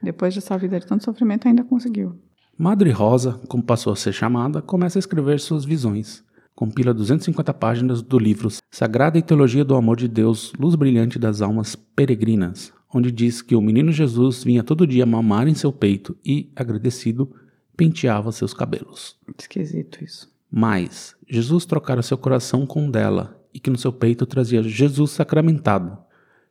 Depois 0.00 0.32
dessa 0.32 0.56
vida 0.56 0.78
de 0.78 0.86
tanto 0.86 1.02
sofrimento, 1.02 1.48
ainda 1.48 1.64
conseguiu. 1.64 2.14
Madre 2.56 2.92
Rosa, 2.92 3.40
como 3.48 3.64
passou 3.64 3.92
a 3.92 3.96
ser 3.96 4.12
chamada, 4.12 4.62
começa 4.62 4.96
a 4.96 5.00
escrever 5.00 5.40
suas 5.40 5.64
visões. 5.64 6.22
Compila 6.58 6.92
250 6.92 7.54
páginas 7.54 8.02
do 8.02 8.18
livro 8.18 8.48
Sagrada 8.68 9.16
e 9.16 9.22
Teologia 9.22 9.64
do 9.64 9.76
Amor 9.76 9.96
de 9.96 10.08
Deus, 10.08 10.52
Luz 10.58 10.74
Brilhante 10.74 11.16
das 11.16 11.40
Almas 11.40 11.76
Peregrinas, 11.76 12.72
onde 12.92 13.12
diz 13.12 13.40
que 13.40 13.54
o 13.54 13.62
menino 13.62 13.92
Jesus 13.92 14.42
vinha 14.42 14.64
todo 14.64 14.84
dia 14.84 15.06
mamar 15.06 15.46
em 15.46 15.54
seu 15.54 15.72
peito 15.72 16.16
e, 16.26 16.50
agradecido, 16.56 17.32
penteava 17.76 18.32
seus 18.32 18.52
cabelos. 18.52 19.16
Esquisito 19.38 20.02
isso. 20.02 20.28
Mas 20.50 21.14
Jesus 21.28 21.64
trocara 21.64 22.02
seu 22.02 22.18
coração 22.18 22.66
com 22.66 22.88
o 22.88 22.90
dela 22.90 23.40
e 23.54 23.60
que 23.60 23.70
no 23.70 23.78
seu 23.78 23.92
peito 23.92 24.26
trazia 24.26 24.60
Jesus 24.60 25.12
sacramentado, 25.12 25.96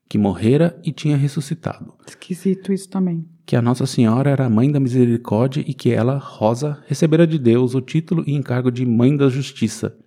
que 0.09 0.17
morrera 0.17 0.79
e 0.83 0.91
tinha 0.91 1.17
ressuscitado. 1.17 1.93
Esquisito 2.07 2.71
isso 2.71 2.89
também. 2.89 3.25
Que 3.45 3.55
a 3.55 3.61
Nossa 3.61 3.85
Senhora 3.85 4.29
era 4.29 4.45
a 4.45 4.49
mãe 4.49 4.71
da 4.71 4.79
misericórdia 4.79 5.63
e 5.65 5.73
que 5.73 5.91
ela, 5.91 6.17
Rosa, 6.17 6.83
recebera 6.87 7.25
de 7.25 7.37
Deus 7.39 7.75
o 7.75 7.81
título 7.81 8.23
e 8.27 8.33
encargo 8.35 8.71
de 8.71 8.85
mãe 8.85 9.15
da 9.15 9.29
justiça, 9.29 9.97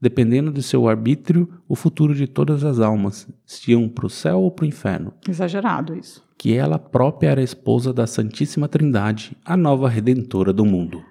dependendo 0.00 0.50
de 0.52 0.62
seu 0.62 0.88
arbítrio 0.88 1.48
o 1.68 1.74
futuro 1.74 2.14
de 2.14 2.26
todas 2.26 2.64
as 2.64 2.80
almas, 2.80 3.28
se 3.46 3.70
iam 3.70 3.88
para 3.88 4.06
o 4.06 4.10
céu 4.10 4.40
ou 4.40 4.50
para 4.50 4.64
o 4.64 4.68
inferno. 4.68 5.12
Exagerado 5.28 5.94
isso. 5.96 6.22
Que 6.36 6.54
ela 6.54 6.78
própria 6.78 7.28
era 7.28 7.42
esposa 7.42 7.92
da 7.92 8.06
Santíssima 8.06 8.68
Trindade, 8.68 9.36
a 9.44 9.56
nova 9.56 9.88
redentora 9.88 10.52
do 10.52 10.64
mundo. 10.64 11.02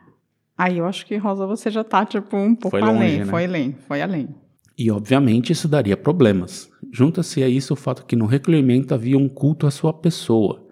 Aí 0.58 0.78
eu 0.78 0.86
acho 0.86 1.06
que, 1.06 1.16
Rosa, 1.18 1.48
você 1.48 1.72
já 1.72 1.84
tá, 1.84 2.06
tipo, 2.06 2.38
um 2.38 2.54
pouco 2.54 2.78
Foi 2.78 2.82
longe, 2.82 2.98
além. 2.98 3.20
né? 3.20 3.26
Foi 3.26 3.46
além, 3.46 3.76
foi 3.88 4.02
além. 4.02 4.30
E 4.78 4.90
obviamente 4.90 5.52
isso 5.52 5.68
daria 5.68 5.98
problemas. 5.98 6.70
Junta-se 6.92 7.44
a 7.44 7.50
isso 7.50 7.74
o 7.74 7.78
fato 7.78 8.06
que 8.06 8.16
no 8.16 8.26
recolhimento 8.26 8.94
havia 8.94 9.18
um 9.18 9.30
culto 9.30 9.68
à 9.68 9.72
sua 9.72 9.94
pessoa. 9.94 10.66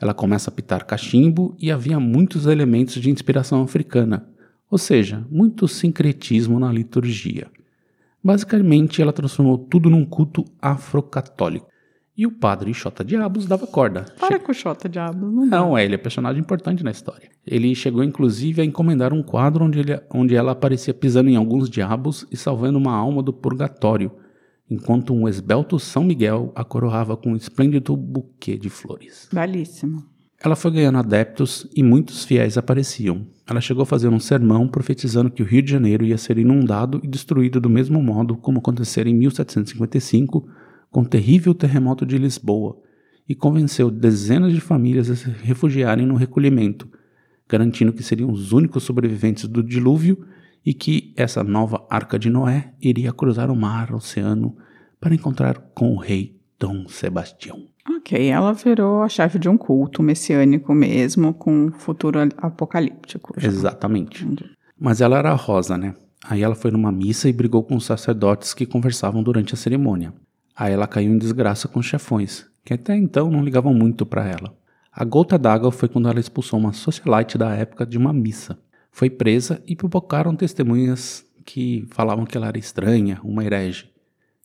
Ela 0.00 0.14
começa 0.14 0.50
a 0.50 0.52
pitar 0.52 0.84
cachimbo 0.84 1.54
e 1.58 1.70
havia 1.70 2.00
muitos 2.00 2.46
elementos 2.46 2.94
de 2.94 3.10
inspiração 3.10 3.62
africana, 3.62 4.28
ou 4.70 4.78
seja, 4.78 5.24
muito 5.30 5.68
sincretismo 5.68 6.58
na 6.58 6.72
liturgia. 6.72 7.48
Basicamente, 8.24 9.02
ela 9.02 9.12
transformou 9.12 9.58
tudo 9.58 9.90
num 9.90 10.04
culto 10.04 10.44
afrocatólico. 10.60 11.68
E 12.16 12.26
o 12.26 12.30
padre 12.30 12.74
Xota 12.74 13.02
Diabos 13.02 13.46
dava 13.46 13.66
corda. 13.66 14.04
Para 14.20 14.38
com 14.38 14.52
o 14.52 14.54
Xota, 14.54 14.86
diabo. 14.86 15.30
Não, 15.30 15.48
dá. 15.48 15.58
Não, 15.58 15.78
é, 15.78 15.84
ele 15.84 15.94
é 15.94 15.98
personagem 15.98 16.40
importante 16.40 16.84
na 16.84 16.90
história. 16.90 17.30
Ele 17.46 17.74
chegou 17.74 18.04
inclusive 18.04 18.60
a 18.60 18.64
encomendar 18.64 19.14
um 19.14 19.22
quadro 19.22 19.64
onde, 19.64 19.78
ele, 19.78 19.98
onde 20.12 20.34
ela 20.34 20.52
aparecia 20.52 20.92
pisando 20.92 21.30
em 21.30 21.36
alguns 21.36 21.70
diabos 21.70 22.26
e 22.30 22.36
salvando 22.36 22.76
uma 22.76 22.94
alma 22.94 23.22
do 23.22 23.32
purgatório, 23.32 24.12
enquanto 24.70 25.14
um 25.14 25.26
esbelto 25.26 25.78
São 25.78 26.04
Miguel 26.04 26.52
a 26.54 26.62
coroava 26.62 27.16
com 27.16 27.32
um 27.32 27.36
esplêndido 27.36 27.96
buquê 27.96 28.58
de 28.58 28.68
flores. 28.68 29.28
Belíssimo. 29.32 30.04
Ela 30.44 30.56
foi 30.56 30.72
ganhando 30.72 30.98
adeptos 30.98 31.68
e 31.74 31.82
muitos 31.82 32.24
fiéis 32.24 32.58
apareciam. 32.58 33.26
Ela 33.48 33.60
chegou 33.60 33.84
a 33.84 33.86
fazer 33.86 34.08
um 34.08 34.18
sermão 34.18 34.68
profetizando 34.68 35.30
que 35.30 35.42
o 35.42 35.46
Rio 35.46 35.62
de 35.62 35.70
Janeiro 35.70 36.04
ia 36.04 36.18
ser 36.18 36.36
inundado 36.36 37.00
e 37.02 37.06
destruído 37.06 37.60
do 37.60 37.70
mesmo 37.70 38.02
modo 38.02 38.36
como 38.36 38.58
acontecera 38.58 39.08
em 39.08 39.14
1755 39.14 40.46
com 40.92 41.00
o 41.00 41.08
terrível 41.08 41.54
terremoto 41.54 42.04
de 42.04 42.18
Lisboa 42.18 42.78
e 43.26 43.34
convenceu 43.34 43.90
dezenas 43.90 44.52
de 44.52 44.60
famílias 44.60 45.10
a 45.10 45.16
se 45.16 45.30
refugiarem 45.30 46.04
no 46.04 46.14
recolhimento, 46.14 46.86
garantindo 47.48 47.92
que 47.92 48.02
seriam 48.02 48.30
os 48.30 48.52
únicos 48.52 48.84
sobreviventes 48.84 49.48
do 49.48 49.62
dilúvio 49.62 50.24
e 50.64 50.74
que 50.74 51.12
essa 51.16 51.42
nova 51.42 51.84
Arca 51.88 52.18
de 52.18 52.28
Noé 52.28 52.74
iria 52.80 53.12
cruzar 53.12 53.50
o 53.50 53.56
mar, 53.56 53.90
o 53.90 53.96
oceano, 53.96 54.54
para 55.00 55.14
encontrar 55.14 55.58
com 55.74 55.94
o 55.94 55.98
rei 55.98 56.38
Dom 56.60 56.86
Sebastião. 56.86 57.66
Ok, 57.96 58.28
ela 58.28 58.52
virou 58.52 59.02
a 59.02 59.08
chefe 59.08 59.38
de 59.38 59.48
um 59.48 59.56
culto 59.56 60.02
messiânico 60.02 60.72
mesmo, 60.74 61.34
com 61.34 61.66
um 61.66 61.72
futuro 61.72 62.20
apocalíptico. 62.36 63.34
já. 63.36 63.48
Exatamente. 63.48 64.24
Entendi. 64.24 64.44
Mas 64.78 65.00
ela 65.00 65.18
era 65.18 65.32
rosa, 65.34 65.76
né? 65.76 65.94
Aí 66.24 66.42
ela 66.42 66.54
foi 66.54 66.70
numa 66.70 66.92
missa 66.92 67.28
e 67.28 67.32
brigou 67.32 67.64
com 67.64 67.74
os 67.74 67.84
sacerdotes 67.84 68.54
que 68.54 68.66
conversavam 68.66 69.22
durante 69.22 69.54
a 69.54 69.56
cerimônia. 69.56 70.12
Aí 70.56 70.72
ela 70.72 70.86
caiu 70.86 71.12
em 71.12 71.18
desgraça 71.18 71.68
com 71.68 71.80
os 71.80 71.86
chefões, 71.86 72.46
que 72.64 72.74
até 72.74 72.96
então 72.96 73.30
não 73.30 73.42
ligavam 73.42 73.72
muito 73.72 74.04
para 74.04 74.26
ela. 74.26 74.56
A 74.92 75.04
gota 75.04 75.38
d'água 75.38 75.72
foi 75.72 75.88
quando 75.88 76.08
ela 76.08 76.20
expulsou 76.20 76.58
uma 76.58 76.72
socialite 76.72 77.38
da 77.38 77.54
época 77.54 77.86
de 77.86 77.96
uma 77.96 78.12
missa. 78.12 78.58
Foi 78.90 79.08
presa 79.08 79.62
e 79.66 79.74
pipocaram 79.74 80.36
testemunhas 80.36 81.24
que 81.46 81.86
falavam 81.90 82.26
que 82.26 82.36
ela 82.36 82.48
era 82.48 82.58
estranha, 82.58 83.18
uma 83.24 83.44
herege. 83.44 83.90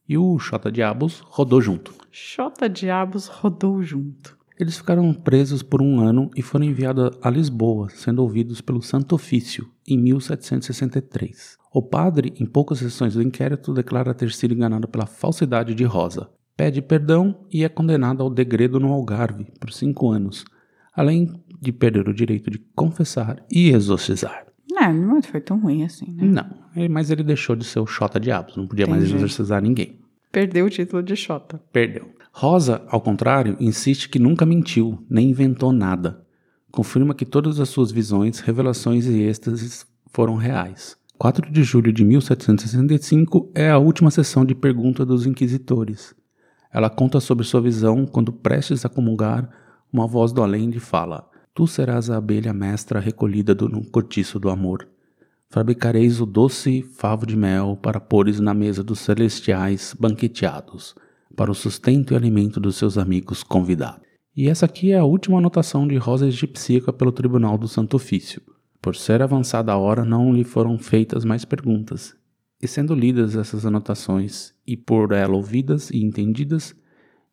E 0.08 0.18
o 0.18 0.40
Xota 0.40 0.72
Diabos 0.72 1.20
rodou 1.20 1.60
junto. 1.60 1.94
Xota 2.10 2.70
Diabos 2.70 3.28
rodou 3.28 3.84
junto. 3.84 4.37
Eles 4.60 4.78
ficaram 4.78 5.14
presos 5.14 5.62
por 5.62 5.82
um 5.82 6.00
ano 6.00 6.32
e 6.36 6.42
foram 6.42 6.66
enviados 6.66 7.12
a 7.22 7.30
Lisboa, 7.30 7.90
sendo 7.90 8.24
ouvidos 8.24 8.60
pelo 8.60 8.82
Santo 8.82 9.14
Ofício, 9.14 9.68
em 9.88 9.98
1763. 9.98 11.58
O 11.74 11.82
padre, 11.82 12.34
em 12.40 12.46
poucas 12.46 12.80
sessões 12.80 13.14
do 13.14 13.22
inquérito, 13.22 13.74
declara 13.74 14.14
ter 14.14 14.32
sido 14.32 14.54
enganado 14.54 14.88
pela 14.88 15.06
falsidade 15.06 15.76
de 15.76 15.84
Rosa. 15.84 16.30
Pede 16.56 16.82
perdão 16.82 17.46
e 17.54 17.64
é 17.64 17.70
condenado 17.70 18.24
ao 18.24 18.30
degredo 18.32 18.80
no 18.80 18.92
Algarve 18.92 19.46
por 19.60 19.72
cinco 19.72 20.10
anos, 20.10 20.44
além 20.94 21.32
de 21.62 21.72
perder 21.72 22.08
o 22.10 22.14
direito 22.14 22.50
de 22.50 22.58
confessar 22.76 23.44
e 23.52 23.70
exorcizar. 23.70 24.48
É, 24.80 24.92
não 24.94 25.22
foi 25.24 25.42
tão 25.42 25.60
ruim 25.60 25.84
assim, 25.84 26.12
né? 26.12 26.24
Não, 26.24 26.48
ele- 26.76 26.90
mas 26.90 27.10
ele 27.12 27.24
deixou 27.24 27.56
de 27.56 27.66
ser 27.66 27.80
o 27.80 27.86
Xota 27.88 28.20
Diabos, 28.20 28.56
não 28.56 28.68
podia 28.68 28.86
mais 28.88 29.04
Entendi. 29.04 29.18
exorcizar 29.18 29.62
ninguém. 29.62 30.00
Perdeu 30.32 30.66
o 30.66 30.70
título 30.70 31.02
de 31.02 31.16
Xota. 31.16 31.60
Perdeu. 31.72 32.10
Rosa, 32.40 32.84
ao 32.88 33.02
contrário, 33.02 33.58
insiste 33.60 34.08
que 34.08 34.20
nunca 34.20 34.46
mentiu, 34.46 35.04
nem 35.10 35.32
inventou 35.32 35.72
nada. 35.72 36.24
Confirma 36.72 37.16
que 37.16 37.26
todas 37.26 37.60
as 37.60 37.68
suas 37.68 37.92
visões, 37.92 38.42
revelações 38.42 39.08
e 39.08 39.24
êxtases 39.24 39.88
foram 40.14 40.36
reais. 40.36 40.96
4 41.18 41.52
de 41.52 41.64
julho 41.64 41.92
de 41.92 42.06
1765 42.06 43.52
é 43.56 43.72
a 43.72 43.80
última 43.80 44.12
sessão 44.12 44.46
de 44.46 44.54
pergunta 44.54 45.04
dos 45.04 45.26
inquisitores. 45.26 46.14
Ela 46.72 46.92
conta 46.92 47.20
sobre 47.20 47.44
sua 47.44 47.60
visão 47.60 48.06
quando, 48.06 48.32
prestes 48.32 48.86
a 48.86 48.90
comungar, 48.90 49.50
uma 49.92 50.06
voz 50.06 50.32
do 50.32 50.44
além 50.44 50.70
lhe 50.70 50.80
fala: 50.80 51.28
Tu 51.56 51.66
serás 51.66 52.08
a 52.08 52.18
abelha 52.18 52.54
mestra 52.54 53.00
recolhida 53.00 53.56
do, 53.56 53.68
no 53.68 53.84
cortiço 53.84 54.40
do 54.40 54.52
amor. 54.52 54.88
Fabricareis 55.50 56.22
o 56.22 56.26
doce 56.28 56.84
favo 56.84 57.26
de 57.26 57.36
mel 57.36 57.80
para 57.82 58.00
pôres 58.00 58.40
na 58.40 58.54
mesa 58.54 58.84
dos 58.84 59.00
celestiais 59.00 59.96
banqueteados, 60.00 60.94
para 61.36 61.52
o 61.52 61.56
sustento 61.56 62.14
e 62.14 62.16
alimento 62.16 62.60
dos 62.60 62.76
seus 62.76 62.98
amigos 62.98 63.44
convidados. 63.44 64.08
E 64.36 64.48
essa 64.48 64.66
aqui 64.66 64.92
é 64.92 65.00
a 65.00 65.04
última 65.04 65.40
anotação 65.40 65.88
de 65.88 65.98
Rosa 65.98 66.28
Egipsíaca 66.28 66.94
pelo 66.94 67.12
Tribunal 67.12 67.58
do 67.58 67.68
Santo 67.68 67.96
Ofício. 67.96 68.42
Por 68.82 68.96
ser 68.96 69.22
avançada 69.22 69.72
a 69.72 69.78
hora, 69.78 70.06
não 70.06 70.32
lhe 70.32 70.44
foram 70.44 70.78
feitas 70.78 71.26
mais 71.26 71.44
perguntas. 71.44 72.16
E 72.62 72.68
sendo 72.68 72.94
lidas 72.94 73.36
essas 73.36 73.66
anotações 73.66 74.54
e 74.66 74.78
por 74.78 75.12
ela 75.12 75.36
ouvidas 75.36 75.90
e 75.90 76.04
entendidas, 76.04 76.76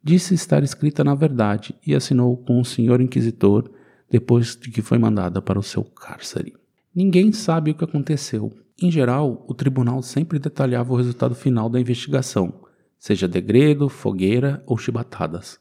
disse 0.03 0.35
estar 0.35 0.63
escrita 0.63 1.05
na 1.05 1.15
verdade 1.15 1.75
e 1.87 1.95
assinou 1.95 2.37
com 2.37 2.61
o 2.61 2.65
senhor 2.65 3.01
inquisitor 3.01 3.71
depois 4.11 4.57
de 4.57 4.71
que 4.71 4.83
foi 4.83 4.99
mandada 4.99 5.41
para 5.41 5.59
o 5.59 5.63
seu 5.63 5.83
cárcere. 5.83 6.55
Ninguém 6.95 7.33
sabe 7.33 7.71
o 7.71 7.75
que 7.75 7.85
aconteceu. 7.85 8.53
Em 8.81 8.91
geral, 8.91 9.45
o 9.49 9.55
tribunal 9.55 10.03
sempre 10.03 10.39
detalhava 10.39 10.93
o 10.93 10.97
resultado 10.97 11.35
final 11.35 11.69
da 11.69 11.81
investigação, 11.81 12.64
seja 13.05 13.29
degredo, 13.29 13.87
fogueira 13.91 14.63
ou 14.67 14.79
chibatadas. 14.79 15.61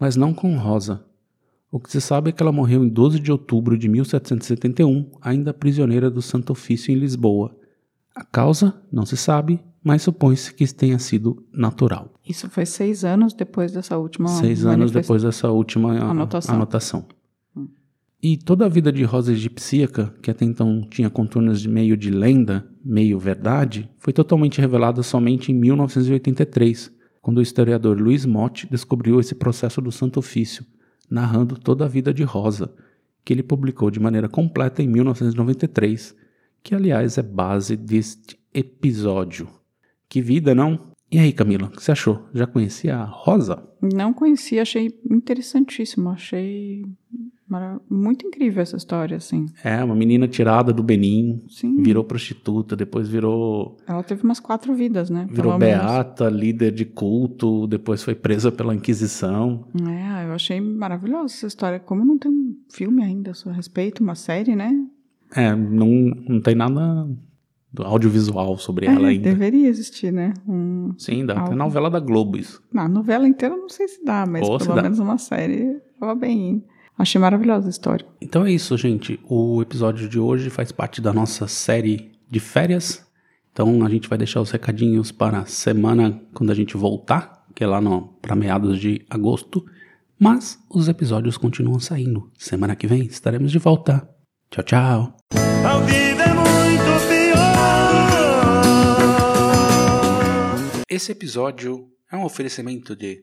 Mas 0.00 0.16
não 0.16 0.32
com 0.32 0.56
Rosa. 0.56 1.04
O 1.70 1.78
que 1.78 1.90
se 1.90 2.00
sabe 2.00 2.30
é 2.30 2.32
que 2.32 2.42
ela 2.42 2.50
morreu 2.50 2.82
em 2.82 2.88
12 2.88 3.20
de 3.20 3.30
outubro 3.30 3.76
de 3.76 3.86
1771, 3.90 5.10
ainda 5.20 5.52
prisioneira 5.52 6.10
do 6.10 6.22
Santo 6.22 6.50
Ofício 6.50 6.90
em 6.90 6.94
Lisboa. 6.94 7.54
A 8.14 8.24
causa 8.24 8.74
não 8.90 9.04
se 9.04 9.18
sabe, 9.18 9.60
mas 9.84 10.00
supõe-se 10.00 10.54
que 10.54 10.66
tenha 10.72 10.98
sido 10.98 11.44
natural. 11.52 12.10
Isso 12.26 12.48
foi 12.48 12.64
seis 12.64 13.04
anos 13.04 13.34
depois 13.34 13.70
dessa 13.70 13.98
última 13.98 14.28
Seis 14.28 14.64
anos 14.64 14.90
depois 14.90 15.22
dessa 15.22 15.50
última 15.50 15.92
Anotação. 15.92 16.54
anotação. 16.54 17.06
E 18.20 18.36
toda 18.36 18.66
a 18.66 18.68
vida 18.68 18.90
de 18.90 19.04
Rosa 19.04 19.32
Egipsíaca, 19.32 20.12
que 20.20 20.28
até 20.28 20.44
então 20.44 20.80
tinha 20.90 21.08
contornos 21.08 21.60
de 21.60 21.68
meio 21.68 21.96
de 21.96 22.10
lenda, 22.10 22.68
meio 22.84 23.16
verdade, 23.16 23.88
foi 23.96 24.12
totalmente 24.12 24.60
revelada 24.60 25.04
somente 25.04 25.52
em 25.52 25.54
1983, 25.54 26.92
quando 27.22 27.38
o 27.38 27.42
historiador 27.42 28.00
Luiz 28.00 28.26
Motti 28.26 28.66
descobriu 28.68 29.20
esse 29.20 29.36
processo 29.36 29.80
do 29.80 29.92
Santo 29.92 30.18
Ofício, 30.18 30.66
narrando 31.08 31.56
toda 31.56 31.84
a 31.84 31.88
vida 31.88 32.12
de 32.12 32.24
Rosa, 32.24 32.74
que 33.24 33.32
ele 33.32 33.42
publicou 33.42 33.88
de 33.88 34.00
maneira 34.00 34.28
completa 34.28 34.82
em 34.82 34.88
1993, 34.88 36.16
que 36.60 36.74
aliás 36.74 37.18
é 37.18 37.22
base 37.22 37.76
deste 37.76 38.36
episódio. 38.52 39.48
Que 40.08 40.20
vida, 40.20 40.56
não? 40.56 40.88
E 41.10 41.18
aí, 41.18 41.32
Camila, 41.32 41.68
o 41.68 41.70
que 41.70 41.82
você 41.82 41.92
achou? 41.92 42.28
Já 42.34 42.46
conhecia 42.46 42.96
a 42.96 43.04
Rosa? 43.04 43.66
Não 43.80 44.12
conhecia, 44.12 44.62
achei 44.62 44.90
interessantíssimo, 45.10 46.10
achei 46.10 46.84
muito 47.88 48.26
incrível 48.26 48.62
essa 48.62 48.76
história, 48.76 49.16
assim. 49.16 49.46
É, 49.64 49.82
uma 49.82 49.94
menina 49.94 50.28
tirada 50.28 50.72
do 50.72 50.82
Benin, 50.82 51.42
Sim. 51.48 51.82
virou 51.82 52.04
prostituta, 52.04 52.76
depois 52.76 53.08
virou 53.08 53.76
Ela 53.86 54.02
teve 54.02 54.22
umas 54.22 54.38
quatro 54.40 54.74
vidas, 54.74 55.08
né? 55.10 55.26
virou 55.30 55.52
pelo 55.52 55.58
menos. 55.58 55.84
beata, 55.84 56.28
líder 56.28 56.72
de 56.72 56.84
culto, 56.84 57.66
depois 57.66 58.02
foi 58.02 58.14
presa 58.14 58.52
pela 58.52 58.74
Inquisição. 58.74 59.66
É, 59.88 60.26
eu 60.26 60.32
achei 60.32 60.60
maravilhosa 60.60 61.34
essa 61.34 61.46
história. 61.46 61.78
Como 61.78 62.04
não 62.04 62.18
tem 62.18 62.30
um 62.30 62.56
filme 62.70 63.02
ainda 63.02 63.30
a 63.30 63.34
seu 63.34 63.50
respeito, 63.52 64.02
uma 64.02 64.14
série, 64.14 64.54
né? 64.54 64.72
É, 65.34 65.54
não, 65.54 65.88
não 66.28 66.40
tem 66.40 66.54
nada 66.54 67.08
do 67.70 67.82
audiovisual 67.84 68.56
sobre 68.56 68.86
É, 68.86 68.90
ela 68.94 69.08
ainda. 69.08 69.28
deveria 69.28 69.68
existir, 69.68 70.10
né? 70.10 70.32
Um... 70.48 70.94
Sim, 70.96 71.26
dá. 71.26 71.34
Algo. 71.34 71.48
Tem 71.50 71.58
novela 71.58 71.90
da 71.90 72.00
Globo 72.00 72.38
isso. 72.38 72.62
Na 72.72 72.88
novela 72.88 73.28
inteira 73.28 73.54
eu 73.54 73.60
não 73.60 73.68
sei 73.68 73.86
se 73.88 74.02
dá, 74.04 74.24
mas 74.26 74.46
Ou 74.48 74.58
pelo 74.58 74.74
dá. 74.74 74.82
menos 74.82 74.98
uma 74.98 75.18
série 75.18 75.78
tava 76.00 76.14
bem. 76.14 76.64
Achei 76.98 77.20
maravilhosa 77.20 77.68
a 77.68 77.70
história. 77.70 78.04
Então 78.20 78.44
é 78.44 78.50
isso, 78.50 78.76
gente. 78.76 79.20
O 79.28 79.62
episódio 79.62 80.08
de 80.08 80.18
hoje 80.18 80.50
faz 80.50 80.72
parte 80.72 81.00
da 81.00 81.12
nossa 81.12 81.46
série 81.46 82.10
de 82.28 82.40
férias. 82.40 83.06
Então 83.52 83.86
a 83.86 83.88
gente 83.88 84.08
vai 84.08 84.18
deixar 84.18 84.40
os 84.40 84.50
recadinhos 84.50 85.12
para 85.12 85.38
a 85.38 85.46
semana 85.46 86.20
quando 86.34 86.50
a 86.50 86.54
gente 86.54 86.76
voltar, 86.76 87.46
que 87.54 87.62
é 87.62 87.66
lá 87.68 87.80
para 88.20 88.34
meados 88.34 88.80
de 88.80 89.06
agosto. 89.08 89.64
Mas 90.18 90.58
os 90.68 90.88
episódios 90.88 91.36
continuam 91.36 91.78
saindo. 91.78 92.32
Semana 92.36 92.74
que 92.74 92.88
vem 92.88 93.02
estaremos 93.02 93.52
de 93.52 93.58
volta. 93.60 94.08
Tchau, 94.50 94.64
tchau. 94.64 95.16
Ao 95.64 95.80
vivo 95.84 96.20
é 96.20 96.34
muito 96.34 97.08
pior. 97.08 97.38
Esse 100.90 101.12
episódio 101.12 101.86
é 102.10 102.16
um 102.16 102.24
oferecimento 102.24 102.96
de 102.96 103.22